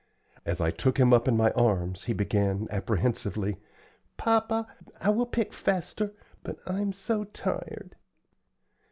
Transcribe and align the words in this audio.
As 0.47 0.59
I 0.61 0.71
took 0.71 0.97
him 0.99 1.13
up 1.13 1.27
in 1.27 1.37
my 1.37 1.51
arms, 1.51 2.05
he 2.05 2.13
began, 2.13 2.67
apprehensively, 2.71 3.57
"Papa, 4.17 4.65
I 4.99 5.09
will 5.11 5.27
pick 5.27 5.53
faster, 5.53 6.15
but 6.41 6.57
I'm 6.65 6.91
so 6.91 7.25
tired!" 7.25 7.95